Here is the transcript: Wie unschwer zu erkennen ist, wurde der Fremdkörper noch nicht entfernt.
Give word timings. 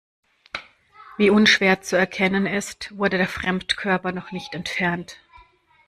Wie 1.17 1.29
unschwer 1.29 1.83
zu 1.83 1.95
erkennen 1.95 2.47
ist, 2.47 2.97
wurde 2.97 3.17
der 3.19 3.27
Fremdkörper 3.27 4.11
noch 4.11 4.31
nicht 4.31 4.55
entfernt. 4.55 5.17